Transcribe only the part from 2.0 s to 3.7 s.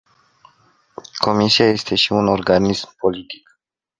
un organism politic.